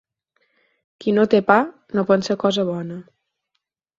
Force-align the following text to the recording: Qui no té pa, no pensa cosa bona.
Qui 1.03 1.13
no 1.17 1.25
té 1.33 1.41
pa, 1.51 1.57
no 1.99 2.05
pensa 2.11 2.39
cosa 2.47 2.65
bona. 2.73 2.97